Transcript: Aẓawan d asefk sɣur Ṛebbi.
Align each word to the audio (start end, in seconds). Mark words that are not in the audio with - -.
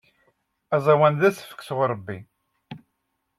Aẓawan 0.75 1.13
d 1.19 1.21
asefk 1.27 1.61
sɣur 1.63 1.89
Ṛebbi. 1.95 2.17